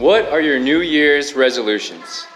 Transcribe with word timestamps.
What 0.00 0.30
are 0.30 0.40
your 0.40 0.58
New 0.58 0.80
Year's 0.80 1.34
resolutions? 1.34 2.26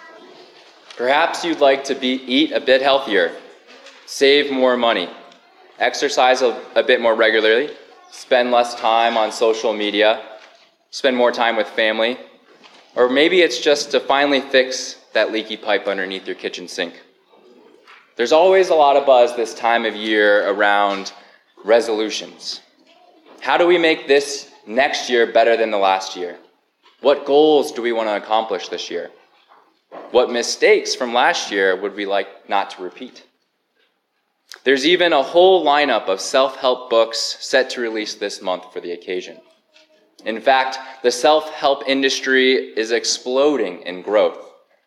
Perhaps 0.98 1.46
you'd 1.46 1.60
like 1.60 1.82
to 1.84 1.95
be, 1.95 2.23
eat 2.27 2.52
a 2.52 2.60
bit 2.60 2.82
healthier, 2.82 3.32
save 4.04 4.52
more 4.52 4.77
money, 4.77 5.09
exercise 5.78 6.42
a, 6.42 6.60
a 6.77 6.82
bit 6.82 7.00
more 7.00 7.14
regularly, 7.14 7.70
spend 8.10 8.50
less 8.50 8.74
time 8.74 9.16
on 9.16 9.32
social 9.32 9.73
media, 9.73 10.23
spend 10.90 11.16
more 11.16 11.32
time 11.32 11.56
with 11.56 11.66
family, 11.68 12.18
or 12.96 13.09
maybe 13.09 13.40
it's 13.40 13.59
just 13.59 13.90
to 13.92 13.98
finally 13.98 14.42
fix 14.42 14.96
that 15.15 15.32
leaky 15.32 15.56
pipe 15.56 15.87
underneath 15.87 16.26
your 16.26 16.37
kitchen 16.37 16.68
sink. 16.68 17.01
There's 18.16 18.32
always 18.32 18.68
a 18.68 18.74
lot 18.74 18.98
of 18.98 19.06
buzz 19.06 19.34
this 19.37 19.54
time 19.54 19.87
of 19.87 19.96
year 19.96 20.51
around 20.51 21.15
resolutions. 21.65 22.60
How 23.40 23.56
do 23.56 23.66
we 23.66 23.78
make 23.78 24.06
this 24.06 24.51
next 24.66 25.09
year 25.09 25.32
better 25.32 25.56
than 25.56 25.70
the 25.70 25.78
last 25.78 26.15
year? 26.15 26.37
What 27.04 27.26
goals 27.26 27.70
do 27.70 27.82
we 27.82 27.92
want 27.92 28.08
to 28.08 28.16
accomplish 28.16 28.68
this 28.70 28.90
year? 28.90 29.10
What 30.10 30.32
mistakes 30.32 30.95
from 30.95 31.12
last 31.12 31.51
year 31.51 31.79
would 31.79 31.95
we 31.95 32.06
like 32.06 32.48
not 32.48 32.70
to 32.70 32.82
repeat? 32.82 33.24
There's 34.65 34.87
even 34.87 35.12
a 35.12 35.23
whole 35.23 35.66
lineup 35.66 36.09
of 36.09 36.18
self 36.18 36.56
help 36.56 36.88
books 36.88 37.37
set 37.40 37.68
to 37.70 37.82
release 37.82 38.14
this 38.14 38.40
month 38.40 38.73
for 38.73 38.80
the 38.80 38.92
occasion. 38.92 39.38
In 40.24 40.40
fact, 40.40 40.79
the 41.02 41.10
self 41.10 41.51
help 41.51 41.87
industry 41.87 42.73
is 42.74 42.90
exploding 42.90 43.82
in 43.82 44.01
growth. 44.01 44.38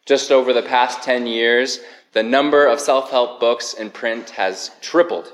Just 0.08 0.32
over 0.32 0.54
the 0.54 0.64
past 0.64 1.04
10 1.04 1.28
years, 1.28 1.82
the 2.14 2.24
number 2.24 2.66
of 2.66 2.80
self 2.80 3.12
help 3.12 3.40
books 3.40 3.76
in 3.76 3.92
print 3.92 4.32
has 4.32 4.72
tripled. 4.82 5.34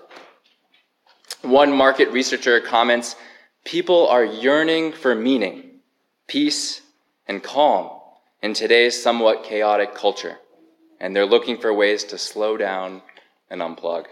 One 1.43 1.71
market 1.71 2.11
researcher 2.11 2.59
comments 2.59 3.15
people 3.63 4.05
are 4.09 4.25
yearning 4.25 4.91
for 4.91 5.15
meaning, 5.15 5.72
peace, 6.27 6.81
and 7.27 7.41
calm 7.41 7.89
in 8.41 8.53
today's 8.53 9.01
somewhat 9.01 9.43
chaotic 9.43 9.95
culture, 9.95 10.37
and 10.99 11.15
they're 11.15 11.25
looking 11.25 11.57
for 11.57 11.73
ways 11.73 12.03
to 12.03 12.17
slow 12.17 12.57
down 12.57 13.01
and 13.49 13.61
unplug. 13.61 14.05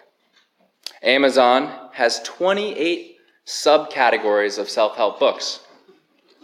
Amazon 1.03 1.89
has 1.93 2.21
28 2.23 3.17
subcategories 3.45 4.57
of 4.57 4.69
self 4.69 4.95
help 4.95 5.19
books, 5.19 5.61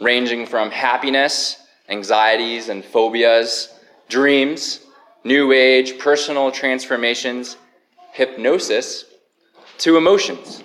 ranging 0.01 0.45
from 0.45 0.71
happiness, 0.71 1.57
anxieties 1.89 2.69
and 2.69 2.83
phobias, 2.83 3.73
dreams, 4.09 4.81
new 5.23 5.51
age, 5.51 5.97
personal 5.99 6.51
transformations, 6.51 7.57
hypnosis, 8.11 9.05
to 9.77 9.97
emotions. 9.97 10.63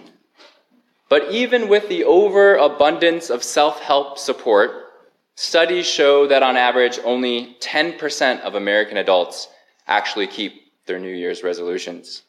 But 1.08 1.30
even 1.30 1.68
with 1.68 1.88
the 1.88 2.04
overabundance 2.04 3.28
of 3.28 3.42
self 3.42 3.80
help 3.80 4.18
support, 4.18 4.91
studies 5.34 5.86
show 5.86 6.26
that 6.26 6.42
on 6.42 6.56
average 6.56 6.98
only 7.04 7.56
10% 7.60 8.40
of 8.40 8.54
American 8.54 8.96
adults 8.96 9.48
actually 9.86 10.26
keep 10.26 10.72
their 10.86 10.98
New 10.98 11.14
Year's 11.14 11.42
resolutions. 11.42 12.22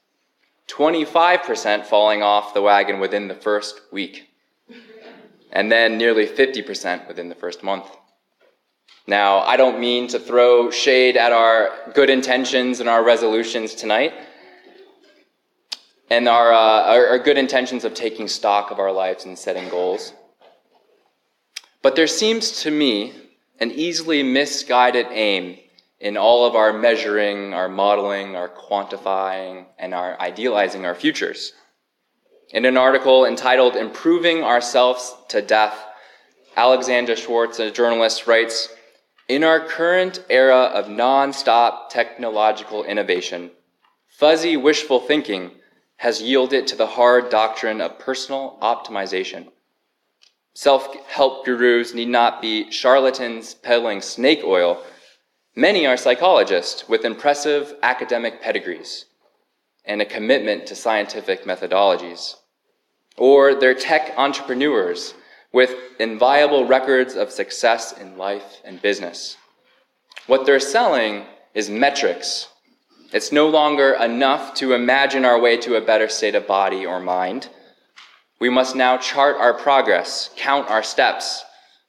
25% 0.68 1.86
falling 1.86 2.24
off 2.24 2.54
the 2.54 2.62
wagon 2.62 3.00
within 3.00 3.28
the 3.28 3.36
first 3.36 3.82
week, 3.92 4.30
and 5.52 5.72
then 5.72 5.98
nearly 5.98 6.26
50% 6.26 7.08
within 7.08 7.30
the 7.30 7.36
first 7.36 7.64
month. 7.64 7.86
Now, 9.06 9.40
I 9.40 9.58
don't 9.58 9.80
mean 9.80 10.08
to 10.10 10.20
throw 10.20 10.72
shade 10.72 11.18
at 11.18 11.34
our 11.34 11.92
good 11.94 12.10
intentions 12.10 12.80
and 12.80 12.88
our 12.88 13.04
resolutions 13.04 13.76
tonight, 13.76 14.14
and 16.10 16.28
our, 16.30 16.54
uh, 16.54 16.94
our, 16.94 17.08
our 17.08 17.20
good 17.20 17.38
intentions 17.38 17.84
of 17.84 17.94
taking 17.94 18.28
stock 18.28 18.72
of 18.72 18.80
our 18.80 18.92
lives 18.92 19.26
and 19.26 19.38
setting 19.38 19.68
goals. 19.70 20.14
But 21.84 21.98
there 21.98 22.08
seems 22.08 22.64
to 22.64 22.72
me 22.72 23.14
an 23.60 23.70
easily 23.72 24.24
misguided 24.24 25.08
aim 25.12 25.60
in 26.00 26.16
all 26.16 26.46
of 26.46 26.56
our 26.56 26.72
measuring, 26.72 27.54
our 27.54 27.68
modeling, 27.68 28.38
our 28.38 28.50
quantifying, 28.50 29.66
and 29.78 29.94
our 29.94 30.20
idealizing 30.20 30.86
our 30.86 30.96
futures. 30.96 31.52
In 32.52 32.64
an 32.66 32.78
article 32.78 33.26
entitled 33.26 33.76
Improving 33.76 34.44
Ourselves 34.44 35.14
to 35.30 35.42
Death, 35.42 35.78
Alexandra 36.56 37.18
Schwartz, 37.18 37.60
a 37.60 37.70
journalist, 37.70 38.28
writes 38.28 38.70
In 39.28 39.44
our 39.44 39.60
current 39.60 40.24
era 40.30 40.72
of 40.74 40.90
non-stop 40.90 41.90
technological 41.90 42.86
innovation, 42.86 43.52
fuzzy 44.08 44.56
wishful 44.56 45.02
thinking 45.02 45.52
has 45.98 46.22
yielded 46.22 46.68
to 46.68 46.76
the 46.78 46.88
hard 46.88 47.30
doctrine 47.30 47.82
of 47.82 48.00
personal 48.00 48.58
optimization. 48.62 49.50
Self 50.56 50.96
help 51.08 51.46
gurus 51.46 51.94
need 51.94 52.10
not 52.10 52.42
be 52.42 52.70
charlatans 52.70 53.56
peddling 53.56 54.02
snake 54.02 54.42
oil. 54.44 54.84
Many 55.56 55.88
are 55.88 55.98
psychologists 55.98 56.88
with 56.88 57.06
impressive 57.06 57.76
academic 57.82 58.42
pedigrees 58.42 59.06
and 59.86 60.02
a 60.02 60.06
commitment 60.06 60.68
to 60.68 60.76
scientific 60.76 61.44
methodologies. 61.44 62.36
Or 63.18 63.56
they're 63.56 63.74
tech 63.74 64.14
entrepreneurs 64.18 65.14
with 65.52 65.76
inviolable 66.00 66.66
records 66.66 67.16
of 67.16 67.32
success 67.32 67.92
in 67.92 68.18
life 68.18 68.62
and 68.64 68.82
business. 68.82 69.38
What 70.28 70.46
they're 70.46 70.60
selling 70.60 71.26
is 71.54 71.70
metrics. 71.70 72.48
It's 73.12 73.32
no 73.32 73.48
longer 73.50 73.94
enough 73.94 74.56
to 74.56 74.74
imagine 74.74 75.26
our 75.26 75.40
way 75.40 75.58
to 75.58 75.76
a 75.76 75.82
better 75.82 76.10
state 76.10 76.34
of 76.34 76.48
body 76.48 76.86
or 76.86 77.00
mind. 77.00 77.50
We 78.40 78.50
must 78.50 78.76
now 78.76 78.98
chart 78.98 79.38
our 79.38 79.54
progress, 79.54 80.30
count 80.36 80.70
our 80.70 80.84
steps, 80.84 81.44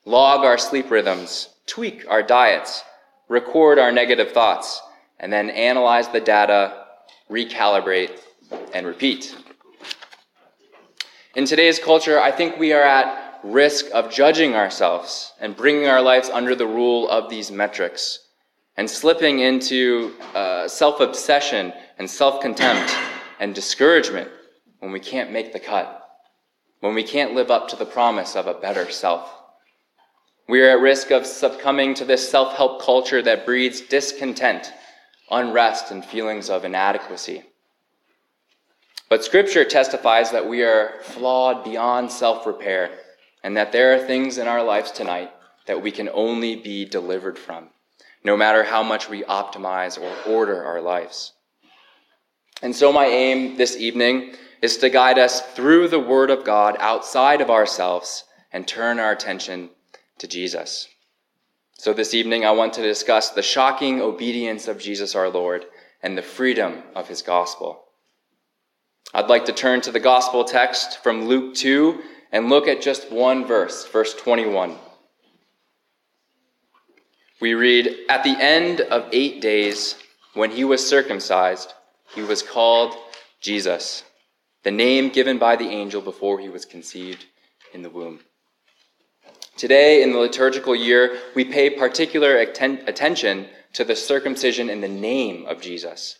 log 0.05 0.45
our 0.45 0.59
sleep 0.59 0.91
rhythms, 0.91 1.49
tweak 1.67 2.05
our 2.09 2.23
diets, 2.23 2.83
record 3.29 3.79
our 3.79 3.91
negative 3.91 4.33
thoughts, 4.33 4.81
and 5.19 5.33
then 5.33 5.51
analyze 5.51 6.09
the 6.09 6.21
data, 6.21 6.85
recalibrate, 7.31 8.11
and 8.73 8.87
repeat. 8.87 9.35
In 11.35 11.47
today's 11.47 11.79
culture, 11.79 12.21
I 12.21 12.31
think 12.31 12.59
we 12.59 12.73
are 12.73 12.83
at 12.83 13.41
risk 13.43 13.87
of 13.93 14.11
judging 14.11 14.55
ourselves 14.55 15.33
and 15.41 15.57
bringing 15.57 15.87
our 15.87 16.01
lives 16.01 16.29
under 16.29 16.55
the 16.55 16.67
rule 16.67 17.09
of 17.09 17.29
these 17.29 17.51
metrics 17.51 18.21
and 18.77 18.89
slipping 18.89 19.41
into 19.41 20.13
uh, 20.35 20.67
self 20.69 21.01
obsession 21.01 21.73
and 21.99 22.09
self 22.09 22.41
contempt 22.41 22.95
and 23.41 23.55
discouragement 23.55 24.31
when 24.79 24.93
we 24.93 25.01
can't 25.01 25.33
make 25.33 25.53
the 25.53 25.61
cut, 25.61 26.04
when 26.81 26.95
we 26.95 27.03
can't 27.03 27.35
live 27.35 27.51
up 27.51 27.69
to 27.69 27.77
the 27.77 27.87
promise 27.87 28.37
of 28.37 28.47
a 28.47 28.55
better 28.55 28.91
self. 28.91 29.31
We 30.49 30.63
are 30.63 30.71
at 30.71 30.81
risk 30.81 31.11
of 31.11 31.25
succumbing 31.27 31.95
to 31.95 32.05
this 32.05 32.29
self 32.29 32.55
help 32.57 32.83
culture 32.83 33.23
that 33.23 33.47
breeds 33.47 33.81
discontent, 33.81 34.73
unrest, 35.31 35.91
and 35.91 36.05
feelings 36.05 36.51
of 36.51 36.65
inadequacy. 36.65 37.45
But 39.09 39.25
Scripture 39.25 39.65
testifies 39.65 40.31
that 40.33 40.49
we 40.49 40.63
are 40.63 41.01
flawed 41.03 41.65
beyond 41.65 42.11
self 42.11 42.47
repair 42.47 42.91
and 43.43 43.57
that 43.57 43.73
there 43.73 43.95
are 43.95 44.07
things 44.07 44.39
in 44.39 44.49
our 44.49 44.63
lives 44.63 44.91
tonight 44.91 45.31
that 45.67 45.83
we 45.83 45.91
can 45.91 46.09
only 46.13 46.57
be 46.57 46.85
delivered 46.85 47.39
from, 47.39 47.69
no 48.25 48.37
matter 48.37 48.65
how 48.65 48.83
much 48.83 49.09
we 49.09 49.23
optimize 49.23 49.99
or 50.01 50.31
order 50.31 50.65
our 50.65 50.81
lives. 50.81 51.33
And 52.63 52.75
so, 52.75 52.93
my 52.93 53.07
aim 53.07 53.57
this 53.57 53.77
evening 53.77 54.35
is 54.65 54.79
to 54.79 54.89
guide 54.89 55.19
us 55.19 55.43
through 55.53 55.87
the 55.87 56.01
Word 56.01 56.31
of 56.31 56.43
God 56.43 56.79
outside 56.81 57.43
of 57.43 57.51
ourselves 57.51 58.25
and 58.51 58.67
turn 58.67 58.99
our 58.99 59.13
attention 59.13 59.69
to 60.17 60.27
Jesus. 60.27 60.89
So, 61.75 61.93
this 61.93 62.15
evening, 62.15 62.47
I 62.47 62.53
want 62.53 62.73
to 62.75 62.83
discuss 62.83 63.29
the 63.29 63.43
shocking 63.43 64.01
obedience 64.01 64.67
of 64.67 64.79
Jesus 64.79 65.15
our 65.15 65.29
Lord 65.29 65.67
and 66.03 66.17
the 66.17 66.23
freedom 66.23 66.83
of 66.95 67.09
his 67.09 67.21
gospel. 67.21 67.85
I'd 69.13 69.29
like 69.29 69.45
to 69.45 69.53
turn 69.53 69.83
to 69.83 69.93
the 69.93 70.01
gospel 70.01 70.45
text 70.45 71.03
from 71.03 71.27
Luke 71.27 71.55
2 71.57 72.01
and 72.33 72.49
look 72.49 72.67
at 72.67 72.81
just 72.81 73.13
one 73.13 73.47
verse, 73.47 73.87
verse 73.89 74.15
21. 74.15 74.77
We 77.43 77.53
read, 77.53 77.95
At 78.09 78.25
the 78.25 78.43
end 78.43 78.81
of 78.81 79.11
eight 79.13 79.43
days, 79.43 79.97
when 80.33 80.51
he 80.51 80.65
was 80.65 80.89
circumcised, 80.89 81.75
he 82.15 82.23
was 82.23 82.41
called 82.41 82.95
Jesus, 83.43 84.05
the 84.65 84.71
name 84.71 85.11
given 85.11 85.39
by 85.39 85.57
the 85.57 85.69
angel 85.69 86.01
before 86.01 86.41
he 86.41 86.49
was 86.49 86.65
conceived 86.65 87.27
in 87.73 87.83
the 87.83 87.91
womb. 87.91 88.21
Today, 89.57 90.03
in 90.03 90.13
the 90.13 90.19
liturgical 90.19 90.75
year, 90.75 91.19
we 91.35 91.45
pay 91.45 91.71
particular 91.71 92.37
atten- 92.39 92.83
attention 92.89 93.47
to 93.75 93.85
the 93.85 93.95
circumcision 93.95 94.69
in 94.69 94.81
the 94.81 94.89
name 94.89 95.47
of 95.47 95.61
Jesus. 95.61 96.19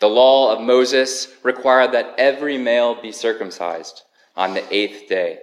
The 0.00 0.08
law 0.08 0.52
of 0.52 0.60
Moses 0.60 1.28
required 1.42 1.92
that 1.92 2.14
every 2.18 2.58
male 2.58 3.00
be 3.00 3.12
circumcised 3.12 4.02
on 4.36 4.54
the 4.54 4.74
eighth 4.74 5.08
day. 5.08 5.38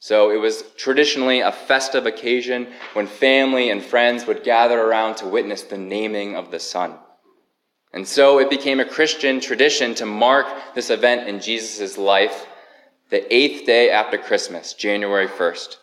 So 0.00 0.30
it 0.30 0.36
was 0.36 0.62
traditionally 0.76 1.40
a 1.40 1.50
festive 1.50 2.06
occasion 2.06 2.68
when 2.92 3.08
family 3.08 3.70
and 3.70 3.82
friends 3.82 4.26
would 4.26 4.44
gather 4.44 4.80
around 4.80 5.16
to 5.16 5.26
witness 5.26 5.62
the 5.62 5.78
naming 5.78 6.36
of 6.36 6.50
the 6.50 6.60
son. 6.60 6.96
And 7.92 8.06
so 8.06 8.38
it 8.38 8.50
became 8.50 8.80
a 8.80 8.84
Christian 8.84 9.40
tradition 9.40 9.94
to 9.96 10.06
mark 10.06 10.46
this 10.74 10.90
event 10.90 11.28
in 11.28 11.40
Jesus' 11.40 11.96
life 11.96 12.46
the 13.10 13.32
eighth 13.34 13.64
day 13.64 13.90
after 13.90 14.18
Christmas, 14.18 14.74
January 14.74 15.26
1st. 15.26 15.76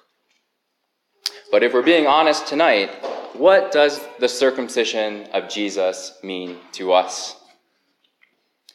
But 1.52 1.64
if 1.64 1.74
we're 1.74 1.82
being 1.82 2.06
honest 2.06 2.48
tonight, 2.48 2.92
what 3.34 3.72
does 3.72 4.00
the 4.20 4.30
circumcision 4.30 5.24
of 5.34 5.50
Jesus 5.50 6.18
mean 6.24 6.58
to 6.74 6.94
us? 6.94 7.36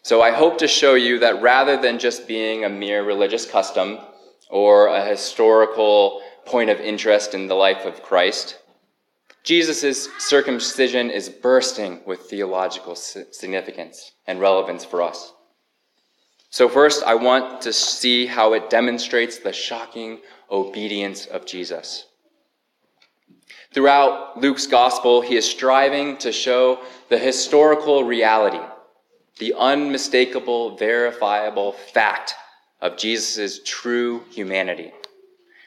So 0.03 0.23
I 0.23 0.33
hope 0.33 0.59
to 0.59 0.69
show 0.69 0.95
you 0.95 1.19
that 1.21 1.43
rather 1.43 1.81
than 1.81 1.99
just 1.99 2.27
being 2.27 2.65
a 2.65 2.69
mere 2.69 3.05
religious 3.05 3.49
custom 3.49 3.99
or 4.49 4.89
a 4.89 5.05
historical 5.05 6.23
point 6.47 6.71
of 6.71 6.81
interest 6.81 7.35
in 7.35 7.47
the 7.47 7.55
life 7.55 7.85
of 7.85 8.03
Christ, 8.03 8.59
Jesus' 9.43 10.09
circumcision 10.19 11.11
is 11.11 11.29
bursting 11.29 12.03
with 12.07 12.21
theological 12.23 12.95
significance 12.95 14.13
and 14.27 14.41
relevance 14.41 14.85
for 14.85 15.03
us. 15.03 15.33
So, 16.51 16.69
first, 16.69 17.03
I 17.05 17.15
want 17.15 17.63
to 17.63 17.73
see 17.73 18.27
how 18.27 18.53
it 18.55 18.71
demonstrates 18.71 19.39
the 19.39 19.53
shocking 19.53 20.19
obedience 20.51 21.27
of 21.27 21.47
Jesus. 21.47 22.07
Throughout 23.73 24.41
Luke's 24.41 24.67
gospel, 24.67 25.21
he 25.21 25.37
is 25.37 25.49
striving 25.49 26.17
to 26.19 26.33
show 26.33 26.81
the 27.09 27.19
historical 27.19 28.03
reality, 28.03 28.61
the 29.39 29.55
unmistakable, 29.57 30.77
verifiable 30.77 31.73
fact 31.73 32.35
of 32.81 32.97
Jesus' 32.97 33.61
true 33.65 34.25
humanity. 34.31 34.93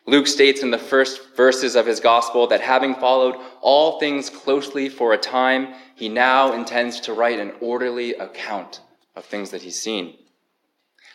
Luke 0.06 0.28
states 0.28 0.64
in 0.64 0.72
the 0.72 0.78
first 0.78 1.36
verses 1.36 1.76
of 1.76 1.86
his 1.86 2.00
gospel 2.00 2.48
that 2.48 2.62
having 2.62 2.94
followed 2.96 3.36
all 3.62 4.00
things 4.00 4.30
closely 4.30 4.90
for 4.90 5.14
a 5.14 5.18
time, 5.18 5.74
he 5.96 6.10
now 6.10 6.52
intends 6.54 7.00
to 7.02 7.14
write 7.14 7.40
an 7.40 7.54
orderly 7.62 8.14
account 8.16 8.82
of 9.16 9.24
things 9.24 9.52
that 9.52 9.62
he's 9.62 9.82
seen. 9.82 10.16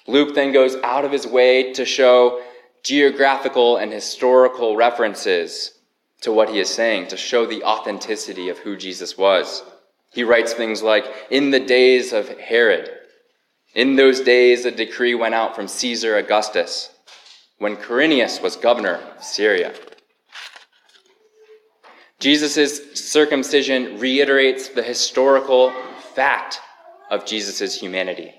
Luke 0.07 0.35
then 0.35 0.53
goes 0.53 0.77
out 0.83 1.05
of 1.05 1.13
his 1.13 1.27
way 1.27 1.75
to 1.75 1.85
show 1.85 2.43
geographical 2.83 3.77
and 3.77 3.93
historical 3.93 4.75
references 4.75 5.73
to 6.23 6.33
what 6.33 6.49
he 6.49 6.59
is 6.59 6.71
saying, 6.71 7.09
to 7.09 7.17
show 7.17 7.45
the 7.45 7.63
authenticity 7.63 8.49
of 8.49 8.59
who 8.59 8.77
Jesus 8.77 9.19
was. 9.19 9.63
He 10.11 10.25
writes 10.25 10.55
things 10.55 10.83
like, 10.83 11.05
In 11.31 11.51
the 11.51 11.61
days 11.61 12.15
of 12.15 12.29
Herod, 12.39 12.91
in 13.75 13.97
those 13.97 14.21
days 14.21 14.65
a 14.65 14.71
decree 14.71 15.15
went 15.15 15.35
out 15.35 15.55
from 15.55 15.69
Caesar 15.69 16.17
Augustus, 16.17 16.91
when 17.59 17.77
Quirinius 17.77 18.43
was 18.43 18.57
governor 18.57 19.01
of 19.17 19.23
Syria. 19.23 19.75
Jesus' 22.21 23.01
circumcision 23.11 23.99
reiterates 23.99 24.69
the 24.69 24.83
historical 24.83 25.73
fact 26.15 26.61
of 27.11 27.25
Jesus' 27.25 27.81
humanity. 27.81 28.35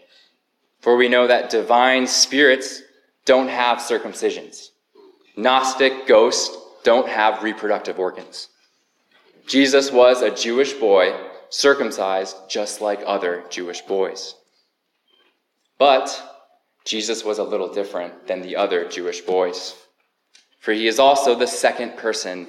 For 0.82 0.96
we 0.96 1.08
know 1.10 1.28
that 1.28 1.50
divine 1.50 2.08
spirits 2.08 2.82
don't 3.26 3.48
have 3.48 3.80
circumcisions. 3.80 4.70
Gnostic 5.36 6.08
ghosts 6.08 6.58
don't 6.84 7.08
have 7.08 7.44
reproductive 7.44 8.00
organs. 8.00 8.50
Jesus 9.48 9.92
was 9.92 10.22
a 10.22 10.36
Jewish 10.36 10.74
boy, 10.74 11.16
circumcised 11.50 12.36
just 12.50 12.82
like 12.82 13.02
other 13.06 13.44
Jewish 13.50 13.82
boys. 13.82 14.36
But 15.78 16.39
Jesus 16.90 17.24
was 17.24 17.38
a 17.38 17.44
little 17.44 17.72
different 17.72 18.26
than 18.26 18.42
the 18.42 18.56
other 18.56 18.90
Jewish 18.90 19.22
boys, 19.22 19.76
for 20.60 20.72
he 20.72 20.88
is 20.88 20.98
also 20.98 21.36
the 21.36 21.46
second 21.46 21.98
person 21.98 22.48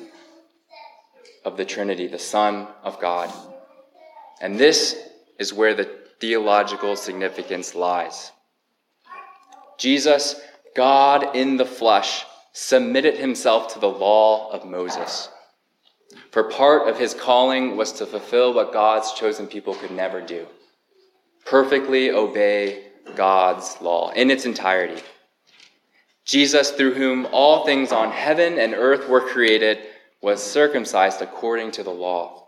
of 1.45 1.59
the 1.59 1.65
Trinity, 1.67 2.07
the 2.07 2.19
Son 2.19 2.67
of 2.83 2.99
God. 2.99 3.31
And 4.41 4.59
this 4.59 4.99
is 5.39 5.53
where 5.53 5.75
the 5.75 5.91
theological 6.21 6.97
significance 6.97 7.75
lies. 7.75 8.33
Jesus, 9.77 10.41
God 10.75 11.37
in 11.37 11.59
the 11.59 11.67
flesh, 11.67 12.25
submitted 12.55 13.19
himself 13.19 13.75
to 13.75 13.79
the 13.79 13.91
law 13.91 14.51
of 14.53 14.65
Moses. 14.65 15.29
For 16.31 16.45
part 16.45 16.89
of 16.89 16.99
his 16.99 17.13
calling 17.13 17.77
was 17.77 17.93
to 17.93 18.07
fulfill 18.07 18.55
what 18.55 18.73
God's 18.73 19.13
chosen 19.13 19.47
people 19.47 19.75
could 19.75 19.91
never 19.91 20.23
do 20.23 20.47
perfectly 21.45 22.11
obey 22.11 22.90
God's 23.17 23.77
law 23.81 24.11
in 24.11 24.31
its 24.31 24.47
entirety. 24.47 25.03
Jesus, 26.25 26.71
through 26.71 26.95
whom 26.95 27.27
all 27.33 27.65
things 27.65 27.93
on 27.93 28.11
heaven 28.11 28.59
and 28.59 28.75
earth 28.75 29.09
were 29.09 29.21
created, 29.21 29.79
was 30.23 30.43
circumcised 30.43 31.23
according 31.23 31.73
to 31.73 31.83
the 31.83 31.91
law. 31.91 32.47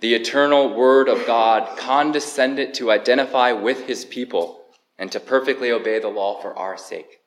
The 0.00 0.14
eternal 0.14 0.74
Word 0.74 1.08
of 1.08 1.26
God 1.26 1.78
condescended 1.78 2.74
to 2.74 2.90
identify 2.90 3.52
with 3.52 3.86
his 3.86 4.04
people 4.04 4.60
and 4.98 5.10
to 5.12 5.20
perfectly 5.20 5.70
obey 5.70 5.98
the 5.98 6.08
law 6.08 6.40
for 6.40 6.56
our 6.56 6.76
sake. 6.76 7.20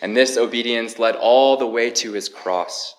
And 0.00 0.16
this 0.16 0.36
obedience 0.36 0.98
led 0.98 1.16
all 1.16 1.56
the 1.56 1.66
way 1.66 1.90
to 1.90 2.12
his 2.12 2.28
cross. 2.28 2.96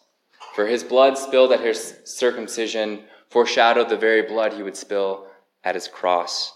For 0.53 0.67
his 0.67 0.83
blood 0.83 1.17
spilled 1.17 1.51
at 1.51 1.59
his 1.59 1.99
circumcision 2.05 3.03
foreshadowed 3.29 3.89
the 3.89 3.97
very 3.97 4.21
blood 4.21 4.53
he 4.53 4.63
would 4.63 4.77
spill 4.77 5.27
at 5.63 5.75
his 5.75 5.87
cross 5.87 6.53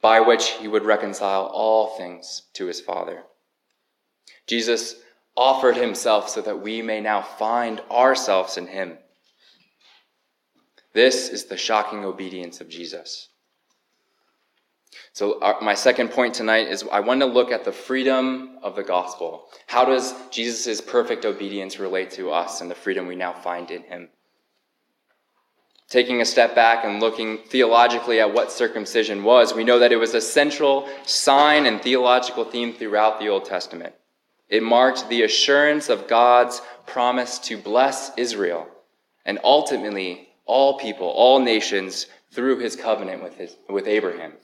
by 0.00 0.20
which 0.20 0.50
he 0.50 0.68
would 0.68 0.84
reconcile 0.84 1.44
all 1.46 1.96
things 1.96 2.42
to 2.54 2.66
his 2.66 2.80
Father. 2.80 3.22
Jesus 4.46 4.96
offered 5.36 5.76
himself 5.76 6.28
so 6.28 6.40
that 6.42 6.60
we 6.60 6.82
may 6.82 7.00
now 7.00 7.22
find 7.22 7.80
ourselves 7.90 8.56
in 8.56 8.66
him. 8.66 8.98
This 10.92 11.28
is 11.28 11.44
the 11.44 11.56
shocking 11.56 12.04
obedience 12.04 12.60
of 12.60 12.68
Jesus. 12.68 13.28
So, 15.12 15.40
our, 15.40 15.60
my 15.60 15.74
second 15.74 16.10
point 16.10 16.34
tonight 16.34 16.68
is 16.68 16.84
I 16.90 17.00
want 17.00 17.20
to 17.20 17.26
look 17.26 17.52
at 17.52 17.64
the 17.64 17.72
freedom 17.72 18.58
of 18.62 18.74
the 18.74 18.82
gospel. 18.82 19.48
How 19.66 19.84
does 19.84 20.14
Jesus' 20.30 20.80
perfect 20.80 21.24
obedience 21.24 21.78
relate 21.78 22.10
to 22.12 22.30
us 22.30 22.60
and 22.60 22.70
the 22.70 22.74
freedom 22.74 23.06
we 23.06 23.16
now 23.16 23.32
find 23.32 23.70
in 23.70 23.82
him? 23.82 24.08
Taking 25.90 26.20
a 26.20 26.24
step 26.24 26.54
back 26.54 26.84
and 26.84 27.00
looking 27.00 27.38
theologically 27.38 28.20
at 28.20 28.32
what 28.32 28.52
circumcision 28.52 29.24
was, 29.24 29.52
we 29.52 29.64
know 29.64 29.80
that 29.80 29.90
it 29.90 29.96
was 29.96 30.14
a 30.14 30.20
central 30.20 30.88
sign 31.04 31.66
and 31.66 31.82
theological 31.82 32.44
theme 32.44 32.72
throughout 32.72 33.18
the 33.18 33.28
Old 33.28 33.44
Testament. 33.44 33.92
It 34.48 34.62
marked 34.62 35.08
the 35.08 35.22
assurance 35.22 35.88
of 35.88 36.06
God's 36.06 36.62
promise 36.86 37.40
to 37.40 37.58
bless 37.58 38.12
Israel 38.16 38.68
and 39.24 39.40
ultimately 39.42 40.28
all 40.46 40.78
people, 40.78 41.08
all 41.08 41.40
nations, 41.40 42.06
through 42.30 42.60
his 42.60 42.76
covenant 42.76 43.24
with, 43.24 43.36
his, 43.36 43.56
with 43.68 43.88
Abraham. 43.88 44.34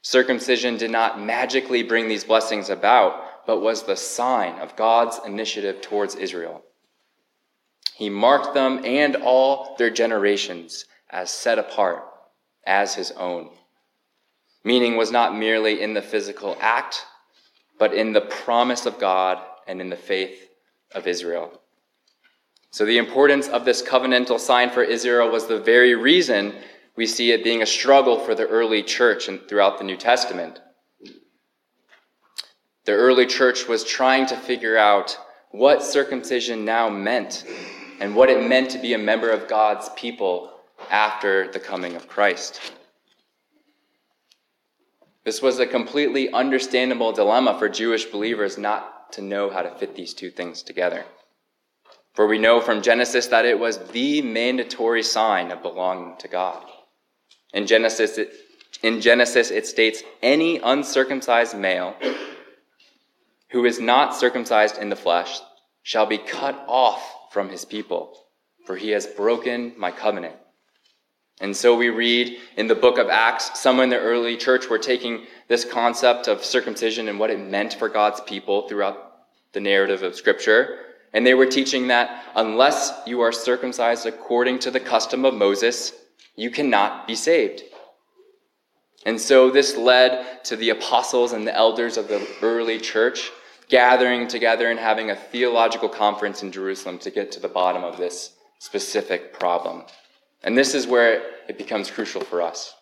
Circumcision 0.00 0.78
did 0.78 0.90
not 0.90 1.20
magically 1.20 1.82
bring 1.82 2.08
these 2.08 2.24
blessings 2.24 2.70
about, 2.70 3.46
but 3.46 3.60
was 3.60 3.82
the 3.82 3.96
sign 3.96 4.58
of 4.60 4.76
God's 4.76 5.20
initiative 5.26 5.82
towards 5.82 6.14
Israel. 6.14 6.62
He 7.98 8.10
marked 8.10 8.54
them 8.54 8.84
and 8.84 9.16
all 9.16 9.74
their 9.76 9.90
generations 9.90 10.84
as 11.10 11.32
set 11.32 11.58
apart, 11.58 12.04
as 12.64 12.94
his 12.94 13.10
own. 13.10 13.50
Meaning 14.62 14.96
was 14.96 15.10
not 15.10 15.36
merely 15.36 15.82
in 15.82 15.94
the 15.94 16.00
physical 16.02 16.56
act, 16.60 17.04
but 17.76 17.92
in 17.92 18.12
the 18.12 18.20
promise 18.20 18.86
of 18.86 19.00
God 19.00 19.42
and 19.66 19.80
in 19.80 19.90
the 19.90 19.96
faith 19.96 20.48
of 20.94 21.08
Israel. 21.08 21.60
So, 22.70 22.84
the 22.84 22.98
importance 22.98 23.48
of 23.48 23.64
this 23.64 23.82
covenantal 23.82 24.38
sign 24.38 24.70
for 24.70 24.84
Israel 24.84 25.28
was 25.28 25.48
the 25.48 25.58
very 25.58 25.96
reason 25.96 26.54
we 26.94 27.04
see 27.04 27.32
it 27.32 27.42
being 27.42 27.62
a 27.62 27.66
struggle 27.66 28.20
for 28.20 28.36
the 28.36 28.46
early 28.46 28.84
church 28.84 29.26
and 29.26 29.40
throughout 29.48 29.76
the 29.76 29.84
New 29.84 29.96
Testament. 29.96 30.60
The 32.84 32.92
early 32.92 33.26
church 33.26 33.66
was 33.66 33.82
trying 33.82 34.26
to 34.26 34.36
figure 34.36 34.76
out 34.76 35.18
what 35.50 35.82
circumcision 35.82 36.64
now 36.64 36.88
meant 36.88 37.44
and 38.00 38.14
what 38.14 38.30
it 38.30 38.48
meant 38.48 38.70
to 38.70 38.78
be 38.78 38.94
a 38.94 38.98
member 38.98 39.30
of 39.30 39.48
God's 39.48 39.88
people 39.96 40.52
after 40.90 41.50
the 41.50 41.60
coming 41.60 41.96
of 41.96 42.08
Christ. 42.08 42.60
This 45.24 45.42
was 45.42 45.58
a 45.58 45.66
completely 45.66 46.32
understandable 46.32 47.12
dilemma 47.12 47.58
for 47.58 47.68
Jewish 47.68 48.06
believers 48.06 48.56
not 48.56 49.12
to 49.12 49.22
know 49.22 49.50
how 49.50 49.62
to 49.62 49.70
fit 49.76 49.94
these 49.94 50.14
two 50.14 50.30
things 50.30 50.62
together. 50.62 51.04
For 52.14 52.26
we 52.26 52.38
know 52.38 52.60
from 52.60 52.82
Genesis 52.82 53.26
that 53.26 53.44
it 53.44 53.58
was 53.58 53.78
the 53.90 54.22
mandatory 54.22 55.02
sign 55.02 55.50
of 55.50 55.62
belonging 55.62 56.16
to 56.18 56.28
God. 56.28 56.64
In 57.52 57.66
Genesis, 57.66 58.18
it, 58.18 58.32
in 58.82 59.00
Genesis, 59.00 59.50
it 59.50 59.66
states, 59.66 60.02
Any 60.22 60.58
uncircumcised 60.58 61.56
male 61.56 61.94
who 63.50 63.64
is 63.64 63.78
not 63.78 64.16
circumcised 64.16 64.78
in 64.78 64.88
the 64.88 64.96
flesh 64.96 65.40
shall 65.82 66.06
be 66.06 66.18
cut 66.18 66.64
off 66.66 67.17
from 67.30 67.48
his 67.48 67.64
people, 67.64 68.16
for 68.66 68.76
he 68.76 68.90
has 68.90 69.06
broken 69.06 69.74
my 69.76 69.90
covenant. 69.90 70.36
And 71.40 71.56
so 71.56 71.76
we 71.76 71.88
read 71.88 72.36
in 72.56 72.66
the 72.66 72.74
book 72.74 72.98
of 72.98 73.08
Acts, 73.08 73.60
some 73.60 73.78
in 73.80 73.90
the 73.90 73.98
early 73.98 74.36
church 74.36 74.68
were 74.68 74.78
taking 74.78 75.26
this 75.46 75.64
concept 75.64 76.26
of 76.26 76.44
circumcision 76.44 77.08
and 77.08 77.18
what 77.18 77.30
it 77.30 77.38
meant 77.38 77.74
for 77.74 77.88
God's 77.88 78.20
people 78.22 78.68
throughout 78.68 79.12
the 79.52 79.60
narrative 79.60 80.02
of 80.02 80.16
Scripture. 80.16 80.78
And 81.12 81.24
they 81.24 81.34
were 81.34 81.46
teaching 81.46 81.88
that 81.88 82.24
unless 82.34 82.92
you 83.06 83.20
are 83.20 83.32
circumcised 83.32 84.04
according 84.04 84.58
to 84.60 84.70
the 84.70 84.80
custom 84.80 85.24
of 85.24 85.34
Moses, 85.34 85.92
you 86.34 86.50
cannot 86.50 87.06
be 87.06 87.14
saved. 87.14 87.62
And 89.06 89.20
so 89.20 89.50
this 89.50 89.76
led 89.76 90.44
to 90.44 90.56
the 90.56 90.70
apostles 90.70 91.32
and 91.32 91.46
the 91.46 91.56
elders 91.56 91.96
of 91.96 92.08
the 92.08 92.26
early 92.42 92.78
church 92.78 93.30
gathering 93.68 94.28
together 94.28 94.70
and 94.70 94.78
having 94.78 95.10
a 95.10 95.16
theological 95.16 95.88
conference 95.88 96.42
in 96.42 96.52
Jerusalem 96.52 96.98
to 97.00 97.10
get 97.10 97.32
to 97.32 97.40
the 97.40 97.48
bottom 97.48 97.84
of 97.84 97.96
this 97.96 98.34
specific 98.58 99.32
problem. 99.32 99.84
And 100.42 100.56
this 100.56 100.74
is 100.74 100.86
where 100.86 101.22
it 101.48 101.58
becomes 101.58 101.90
crucial 101.90 102.22
for 102.22 102.42
us. 102.42 102.74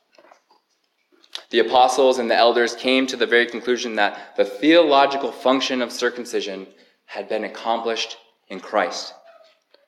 The 1.50 1.58
apostles 1.60 2.18
and 2.18 2.30
the 2.30 2.36
elders 2.36 2.74
came 2.74 3.06
to 3.06 3.16
the 3.16 3.26
very 3.26 3.46
conclusion 3.46 3.96
that 3.96 4.36
the 4.36 4.44
theological 4.44 5.32
function 5.32 5.82
of 5.82 5.92
circumcision 5.92 6.66
had 7.06 7.28
been 7.28 7.44
accomplished 7.44 8.16
in 8.48 8.60
Christ, 8.60 9.14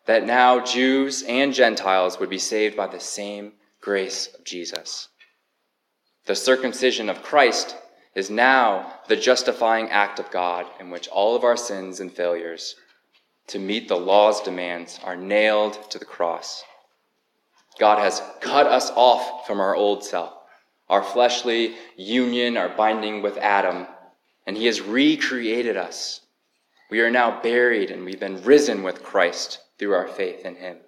that 0.06 0.24
now 0.24 0.60
Jews 0.60 1.22
and 1.22 1.52
Gentiles 1.52 2.18
would 2.18 2.30
be 2.30 2.38
saved 2.38 2.76
by 2.76 2.86
the 2.86 3.00
same 3.00 3.52
grace 3.80 4.28
of 4.34 4.44
Jesus. 4.44 5.08
The 6.26 6.36
circumcision 6.36 7.08
of 7.08 7.22
Christ 7.22 7.76
is 8.14 8.30
now 8.30 8.94
the 9.08 9.16
justifying 9.16 9.88
act 9.90 10.18
of 10.18 10.30
God 10.30 10.66
in 10.80 10.90
which 10.90 11.08
all 11.08 11.36
of 11.36 11.44
our 11.44 11.56
sins 11.56 12.00
and 12.00 12.12
failures 12.12 12.74
to 13.48 13.58
meet 13.58 13.88
the 13.88 13.96
law's 13.96 14.40
demands 14.42 15.00
are 15.04 15.16
nailed 15.16 15.90
to 15.90 15.98
the 15.98 16.04
cross. 16.04 16.62
God 17.78 17.98
has 17.98 18.22
cut 18.40 18.66
us 18.66 18.90
off 18.94 19.46
from 19.46 19.60
our 19.60 19.74
old 19.74 20.04
self, 20.04 20.34
our 20.88 21.02
fleshly 21.02 21.76
union, 21.96 22.56
our 22.56 22.68
binding 22.68 23.22
with 23.22 23.36
Adam, 23.38 23.86
and 24.46 24.56
He 24.56 24.66
has 24.66 24.80
recreated 24.80 25.76
us. 25.76 26.20
We 26.90 27.00
are 27.00 27.10
now 27.10 27.40
buried 27.42 27.90
and 27.90 28.04
we've 28.04 28.20
been 28.20 28.42
risen 28.42 28.82
with 28.82 29.02
Christ 29.02 29.60
through 29.78 29.94
our 29.94 30.08
faith 30.08 30.44
in 30.44 30.56
Him. 30.56 30.78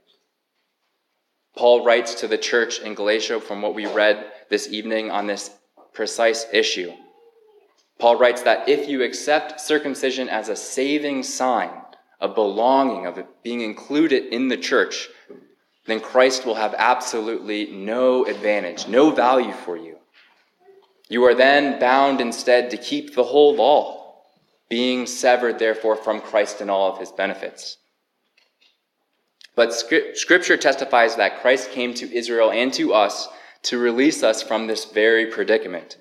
Paul 1.56 1.84
writes 1.84 2.14
to 2.16 2.28
the 2.28 2.38
church 2.38 2.80
in 2.80 2.94
Galatia 2.94 3.40
from 3.40 3.60
what 3.62 3.74
we 3.74 3.86
read 3.86 4.32
this 4.48 4.68
evening 4.68 5.10
on 5.10 5.26
this 5.26 5.50
precise 5.92 6.46
issue. 6.52 6.92
Paul 8.00 8.16
writes 8.16 8.42
that 8.42 8.68
if 8.68 8.88
you 8.88 9.02
accept 9.02 9.60
circumcision 9.60 10.28
as 10.28 10.48
a 10.48 10.56
saving 10.56 11.22
sign, 11.22 11.70
a 12.20 12.28
belonging, 12.28 13.06
of 13.06 13.22
being 13.42 13.60
included 13.60 14.32
in 14.32 14.48
the 14.48 14.56
church, 14.56 15.08
then 15.86 16.00
Christ 16.00 16.46
will 16.46 16.54
have 16.54 16.74
absolutely 16.76 17.66
no 17.70 18.24
advantage, 18.24 18.88
no 18.88 19.10
value 19.10 19.52
for 19.52 19.76
you. 19.76 19.96
You 21.08 21.24
are 21.24 21.34
then 21.34 21.78
bound 21.80 22.20
instead 22.20 22.70
to 22.70 22.76
keep 22.76 23.14
the 23.14 23.24
whole 23.24 23.54
law, 23.54 24.14
being 24.68 25.06
severed, 25.06 25.58
therefore, 25.58 25.96
from 25.96 26.20
Christ 26.20 26.60
and 26.60 26.70
all 26.70 26.92
of 26.92 26.98
his 26.98 27.10
benefits. 27.10 27.78
But 29.56 29.74
Scripture 29.74 30.56
testifies 30.56 31.16
that 31.16 31.40
Christ 31.40 31.72
came 31.72 31.92
to 31.94 32.16
Israel 32.16 32.52
and 32.52 32.72
to 32.74 32.94
us 32.94 33.28
to 33.62 33.78
release 33.78 34.22
us 34.22 34.42
from 34.42 34.66
this 34.66 34.84
very 34.86 35.26
predicament. 35.26 35.98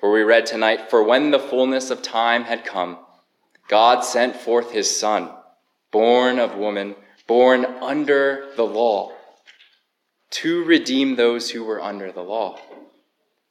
For 0.00 0.10
we 0.10 0.22
read 0.22 0.46
tonight, 0.46 0.90
For 0.90 1.02
when 1.02 1.30
the 1.30 1.38
fullness 1.38 1.90
of 1.90 2.02
time 2.02 2.44
had 2.44 2.64
come, 2.64 2.98
God 3.68 4.00
sent 4.00 4.34
forth 4.34 4.72
his 4.72 4.98
Son, 4.98 5.30
born 5.92 6.38
of 6.38 6.56
woman 6.56 6.96
born 7.30 7.64
under 7.64 8.48
the 8.56 8.66
law, 8.66 9.12
to 10.30 10.64
redeem 10.64 11.14
those 11.14 11.48
who 11.48 11.62
were 11.62 11.80
under 11.80 12.10
the 12.10 12.24
law. 12.24 12.58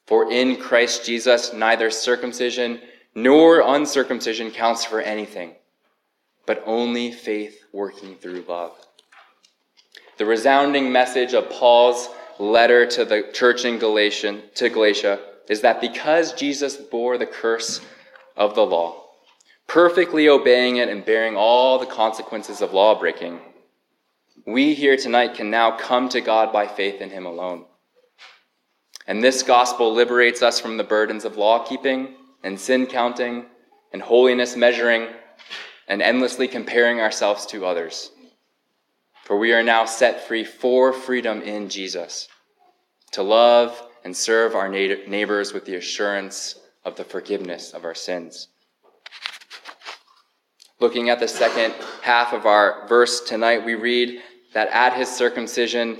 For 0.06 0.30
in 0.30 0.58
Christ 0.58 1.06
Jesus, 1.06 1.54
neither 1.54 1.90
circumcision 1.90 2.82
nor 3.16 3.62
uncircumcision 3.62 4.52
counts 4.52 4.84
for 4.84 5.00
anything, 5.00 5.56
but 6.46 6.62
only 6.66 7.14
faith 7.14 7.64
working 7.72 8.18
through 8.18 8.44
love. 8.50 8.74
The 10.18 10.26
resounding 10.26 10.92
message 10.92 11.34
of 11.34 11.50
Paul's 11.50 12.10
letter 12.38 12.86
to 12.86 13.06
the 13.06 13.30
church 13.32 13.64
in 13.64 13.80
Galatian, 13.80 14.42
to 14.56 14.68
Galatia 14.68 15.22
is 15.50 15.62
that 15.62 15.82
because 15.82 16.34
Jesus 16.34 16.78
bore 16.78 17.18
the 17.18 17.26
curse 17.26 17.82
of 18.38 18.56
the 18.56 18.66
law, 18.66 19.04
perfectly 19.68 20.30
obeying 20.30 20.78
it 20.78 20.88
and 20.88 21.04
bearing 21.04 21.36
all 21.36 21.80
the 21.80 21.86
consequences 21.86 22.62
of 22.62 22.72
law 22.72 22.98
breaking, 22.98 23.40
we 24.46 24.74
here 24.74 24.96
tonight 24.96 25.34
can 25.34 25.50
now 25.50 25.76
come 25.76 26.08
to 26.10 26.22
God 26.22 26.54
by 26.54 26.68
faith 26.68 27.02
in 27.02 27.10
Him 27.10 27.26
alone. 27.26 27.66
And 29.08 29.24
this 29.24 29.42
gospel 29.42 29.92
liberates 29.92 30.44
us 30.44 30.60
from 30.60 30.78
the 30.78 30.84
burdens 30.84 31.26
of 31.26 31.36
law 31.36 31.66
keeping 31.66 32.16
and 32.44 32.60
sin 32.60 32.86
counting 32.86 33.46
and 33.92 34.02
holiness 34.02 34.56
measuring 34.56 35.08
and 35.88 36.02
endlessly 36.02 36.48
comparing 36.48 37.02
ourselves 37.02 37.48
to 37.48 37.66
others. 37.66 38.12
For 39.26 39.38
we 39.38 39.52
are 39.54 39.64
now 39.64 39.86
set 39.86 40.28
free 40.28 40.44
for 40.44 40.94
freedom 40.94 41.42
in 41.42 41.70
Jesus, 41.70 42.28
to 43.12 43.24
love 43.24 43.89
and 44.04 44.16
serve 44.16 44.56
our 44.56 44.70
neighbors 44.70 45.54
with 45.54 45.66
the 45.66 45.76
assurance 45.76 46.56
of 46.86 46.96
the 46.96 47.04
forgiveness 47.04 47.72
of 47.74 47.86
our 47.86 47.96
sins. 47.96 48.48
Looking 50.80 51.10
at 51.10 51.20
the 51.20 51.28
second 51.28 51.74
half 52.02 52.32
of 52.32 52.46
our 52.46 52.88
verse 52.88 53.22
tonight, 53.22 53.66
we 53.66 53.76
read 53.76 54.22
that 54.54 54.70
at 54.70 54.96
his 54.96 55.10
circumcision 55.10 56.00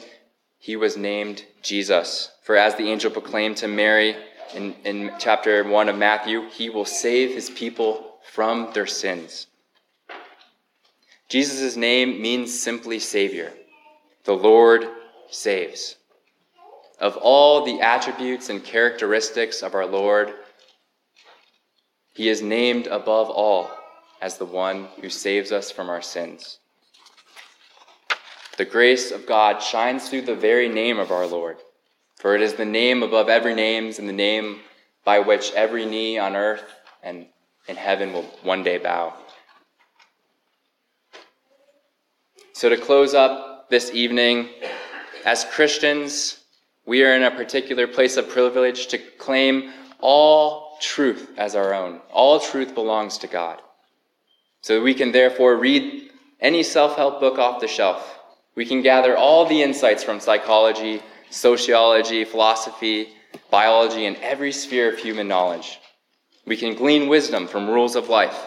he 0.58 0.76
was 0.76 0.96
named 0.96 1.46
Jesus. 1.62 2.32
For 2.44 2.56
as 2.56 2.76
the 2.76 2.90
angel 2.90 3.12
proclaimed 3.12 3.58
to 3.58 3.68
Mary 3.68 4.16
in, 4.56 4.74
in 4.86 5.12
chapter 5.20 5.64
1 5.64 5.90
of 5.90 5.98
Matthew, 5.98 6.50
he 6.50 6.70
will 6.70 6.86
save 6.86 7.34
his 7.34 7.50
people 7.50 8.20
from 8.32 8.72
their 8.74 8.88
sins. 8.88 9.48
Jesus' 11.28 11.76
name 11.76 12.22
means 12.22 12.58
simply 12.58 13.00
Savior. 13.00 13.54
The 14.24 14.34
Lord 14.34 14.88
saves. 15.30 15.96
Of 17.00 17.16
all 17.18 17.64
the 17.64 17.80
attributes 17.80 18.50
and 18.50 18.64
characteristics 18.64 19.62
of 19.62 19.74
our 19.74 19.86
Lord, 19.86 20.34
he 22.14 22.28
is 22.28 22.42
named 22.42 22.88
above 22.88 23.30
all 23.30 23.72
as 24.22 24.38
the 24.38 24.46
one 24.46 24.90
who 25.02 25.10
saves 25.10 25.52
us 25.52 25.72
from 25.72 25.90
our 25.90 26.02
sins. 26.02 26.60
The 28.58 28.66
grace 28.66 29.12
of 29.12 29.26
God 29.26 29.60
shines 29.60 30.10
through 30.10 30.24
the 30.24 30.36
very 30.36 30.68
name 30.68 31.00
of 31.00 31.12
our 31.12 31.26
Lord, 31.26 31.58
for 32.18 32.36
it 32.36 32.42
is 32.42 32.56
the 32.56 32.66
name 32.66 33.04
above 33.04 33.30
every 33.30 33.56
name 33.56 33.94
and 33.98 34.10
the 34.10 34.14
name 34.14 34.60
by 35.06 35.20
which 35.20 35.54
every 35.54 35.86
knee 35.86 36.18
on 36.18 36.36
earth 36.36 36.66
and 37.02 37.28
in 37.70 37.78
heaven 37.78 38.12
will 38.12 38.24
one 38.44 38.64
day 38.64 38.78
bow. 38.78 39.14
So, 42.52 42.68
to 42.68 42.76
close 42.76 43.14
up 43.14 43.70
this 43.70 43.92
evening, 43.94 44.50
as 45.24 45.46
Christians, 45.46 46.39
we 46.86 47.04
are 47.04 47.16
in 47.16 47.24
a 47.24 47.32
particular 47.32 47.88
place 47.88 48.18
of 48.18 48.30
privilege 48.30 48.88
to 48.88 48.98
claim 48.98 49.72
all 50.00 50.78
truth 50.82 51.30
as 51.38 51.56
our 51.56 51.74
own. 51.74 52.00
All 52.12 52.40
truth 52.40 52.74
belongs 52.74 53.18
to 53.20 53.28
God. 53.28 53.62
So 54.62 54.82
we 54.82 54.94
can 54.94 55.12
therefore 55.12 55.56
read 55.56 56.10
any 56.40 56.64
self 56.64 56.96
help 56.96 57.20
book 57.20 57.38
off 57.38 57.62
the 57.62 57.68
shelf 57.68 58.20
we 58.60 58.66
can 58.66 58.82
gather 58.82 59.16
all 59.16 59.46
the 59.46 59.64
insights 59.64 60.04
from 60.04 60.20
psychology, 60.20 61.02
sociology, 61.30 62.26
philosophy, 62.26 63.08
biology, 63.50 64.06
and 64.06 64.18
every 64.18 64.52
sphere 64.52 64.92
of 64.92 65.00
human 65.00 65.30
knowledge. 65.30 65.80
We 66.46 66.58
can 66.58 66.76
glean 66.76 67.08
wisdom 67.08 67.48
from 67.48 67.70
rules 67.70 67.96
of 67.96 68.10
life, 68.10 68.38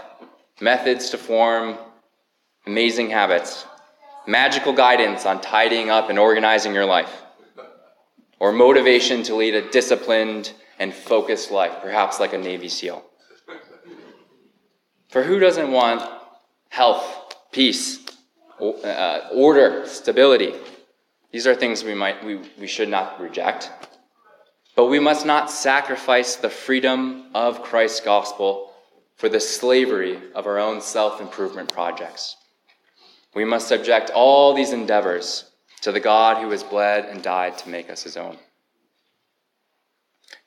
methods 0.61 1.09
to 1.11 1.17
form 1.17 1.79
amazing 2.67 3.09
habits, 3.09 3.65
magical 4.27 4.75
guidance 4.75 5.25
on 5.25 5.41
tidying 5.41 5.89
up 5.89 6.11
and 6.11 6.19
organizing 6.19 6.75
your 6.75 6.85
life, 6.85 7.22
or 8.43 8.51
motivation 8.51 9.23
to 9.23 9.37
lead 9.37 9.55
a 9.55 9.71
disciplined 9.71 10.53
and 10.81 10.93
focused 10.93 11.53
life, 11.53 11.77
perhaps 11.81 12.19
like 12.19 12.33
a 12.33 12.39
Navy 12.39 12.69
SEAL. 12.69 13.05
For 15.11 15.23
who 15.23 15.39
doesn't 15.39 15.71
want 15.71 16.03
health, 16.69 17.37
peace, 17.53 18.05
uh, 18.61 19.29
order, 19.33 19.87
stability. 19.87 20.55
These 21.31 21.47
are 21.47 21.55
things 21.55 21.85
we, 21.85 21.95
might, 21.95 22.25
we, 22.25 22.41
we 22.59 22.67
should 22.67 22.89
not 22.89 23.21
reject. 23.21 23.71
But 24.75 24.87
we 24.87 24.99
must 24.99 25.25
not 25.25 25.49
sacrifice 25.49 26.35
the 26.35 26.51
freedom 26.51 27.27
of 27.37 27.63
Christ's 27.63 28.01
gospel 28.01 28.73
for 29.15 29.29
the 29.29 29.39
slavery 29.39 30.19
of 30.35 30.49
our 30.49 30.59
own 30.59 30.81
self 30.81 31.21
improvement 31.21 31.73
projects. 31.73 32.35
We 33.37 33.45
must 33.45 33.69
subject 33.69 34.11
all 34.11 34.53
these 34.53 34.73
endeavors 34.73 35.52
to 35.83 35.93
the 35.93 36.01
God 36.01 36.43
who 36.43 36.51
has 36.51 36.63
bled 36.63 37.05
and 37.05 37.23
died 37.23 37.59
to 37.59 37.69
make 37.69 37.91
us 37.91 38.03
his 38.03 38.17
own. 38.17 38.39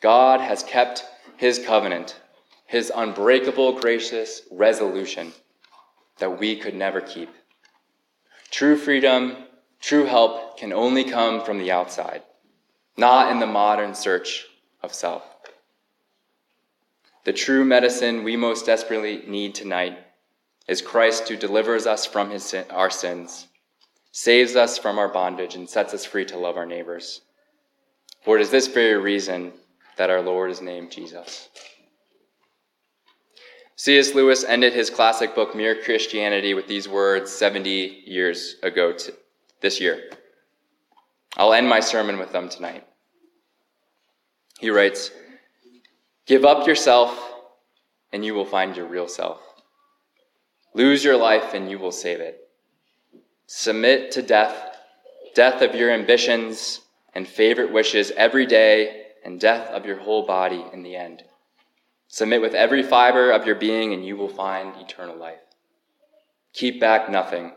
God 0.01 0.42
has 0.42 0.63
kept 0.63 1.06
his 1.38 1.60
covenant, 1.60 2.20
his 2.65 2.92
unbreakable, 2.96 3.80
gracious 3.80 4.42
resolution 4.51 5.34
that 6.18 6.39
we 6.39 6.56
could 6.56 6.74
never 6.74 7.01
keep. 7.01 7.30
True 8.50 8.77
freedom, 8.77 9.36
true 9.82 10.06
help 10.06 10.58
can 10.58 10.72
only 10.72 11.04
come 11.04 11.44
from 11.44 11.58
the 11.58 11.72
outside, 11.72 12.24
not 12.98 13.32
in 13.32 13.39
the 13.39 13.46
modern 13.46 13.94
search 13.94 14.46
of 14.82 14.94
self. 14.94 15.24
The 17.25 17.34
true 17.34 17.65
medicine 17.65 18.24
we 18.24 18.38
most 18.38 18.65
desperately 18.65 19.24
need 19.27 19.56
tonight 19.56 19.98
is 20.68 20.82
Christ 20.82 21.27
who 21.27 21.36
delivers 21.36 21.86
us 21.86 22.06
from 22.06 22.30
his 22.30 22.44
sin, 22.44 22.65
our 22.70 22.89
sins, 22.89 23.48
saves 24.15 24.55
us 24.55 24.77
from 24.77 24.98
our 24.98 25.10
bondage, 25.10 25.55
and 25.55 25.69
sets 25.69 25.93
us 25.93 26.05
free 26.05 26.24
to 26.24 26.38
love 26.38 26.55
our 26.55 26.65
neighbors. 26.65 27.19
For 28.24 28.38
it 28.38 28.41
is 28.41 28.50
this 28.50 28.67
very 28.67 28.95
reason 28.95 29.51
that 29.98 30.10
our 30.10 30.22
Lord 30.22 30.50
is 30.50 30.62
named 30.62 30.89
Jesus. 30.89 31.50
C.S. 33.75 34.15
Lewis 34.15 34.45
ended 34.45 34.72
his 34.72 34.89
classic 34.89 35.36
book, 35.36 35.53
Mere 35.53 35.75
Christianity, 35.84 36.53
with 36.53 36.65
these 36.65 36.88
words 36.88 37.29
70 37.29 38.03
years 38.05 38.55
ago 38.63 38.93
t- 38.93 39.12
this 39.60 39.81
year. 39.81 40.10
I'll 41.36 41.51
end 41.51 41.67
my 41.67 41.81
sermon 41.81 42.17
with 42.17 42.31
them 42.31 42.48
tonight. 42.48 42.88
He 44.62 44.69
writes, 44.69 45.12
Give 46.25 46.45
up 46.45 46.65
yourself, 46.65 47.34
and 48.13 48.24
you 48.24 48.34
will 48.34 48.45
find 48.45 48.77
your 48.77 48.88
real 48.88 49.10
self. 49.10 49.41
Lose 50.74 51.03
your 51.03 51.17
life, 51.17 51.53
and 51.53 51.69
you 51.69 51.77
will 51.77 51.91
save 51.91 52.22
it. 52.22 52.45
Submit 53.48 54.12
to 54.12 54.22
death, 54.22 54.78
death 55.36 55.62
of 55.62 55.75
your 55.75 55.92
ambitions 55.92 56.82
and 57.14 57.28
favorite 57.28 57.72
wishes 57.72 58.12
every 58.18 58.46
day, 58.46 59.04
and 59.24 59.40
death 59.40 59.70
of 59.70 59.86
your 59.86 60.00
whole 60.00 60.25
body 60.25 60.64
in 60.74 60.84
the 60.84 60.96
end. 60.96 61.24
Submit 62.08 62.42
with 62.42 62.54
every 62.54 62.84
fiber 62.84 63.32
of 63.32 63.46
your 63.46 63.56
being, 63.56 63.94
and 63.94 64.06
you 64.06 64.16
will 64.16 64.30
find 64.30 64.75
eternal 64.78 65.18
life. 65.18 65.40
Keep 66.54 66.80
back 66.80 67.10
nothing. 67.10 67.54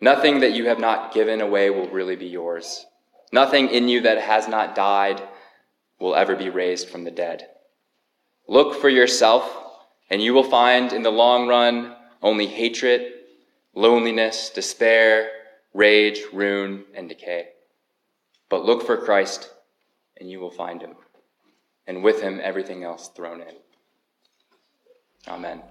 Nothing 0.00 0.40
that 0.40 0.52
you 0.52 0.68
have 0.68 0.78
not 0.78 1.12
given 1.12 1.40
away 1.40 1.70
will 1.70 1.88
really 1.88 2.16
be 2.16 2.26
yours. 2.26 2.86
Nothing 3.32 3.68
in 3.68 3.88
you 3.88 4.00
that 4.02 4.18
has 4.18 4.48
not 4.48 4.74
died 4.74 5.22
will 5.98 6.14
ever 6.14 6.36
be 6.36 6.50
raised 6.50 6.88
from 6.88 7.04
the 7.04 7.10
dead. 7.10 7.46
Look 8.48 8.80
for 8.80 8.88
yourself, 8.88 9.50
and 10.10 10.22
you 10.22 10.34
will 10.34 10.44
find 10.44 10.92
in 10.92 11.02
the 11.02 11.10
long 11.10 11.48
run 11.48 11.94
only 12.22 12.46
hatred, 12.46 13.12
loneliness, 13.76 14.50
despair, 14.50 15.30
rage, 15.74 16.22
ruin, 16.32 16.84
and 16.94 17.08
decay. 17.08 17.50
But 18.48 18.64
look 18.64 18.84
for 18.84 18.96
Christ, 18.96 19.50
and 20.18 20.28
you 20.30 20.40
will 20.40 20.50
find 20.50 20.80
him, 20.80 20.96
and 21.86 22.02
with 22.02 22.20
him 22.20 22.40
everything 22.42 22.82
else 22.82 23.08
thrown 23.08 23.42
in. 23.42 23.54
Amen. 25.28 25.62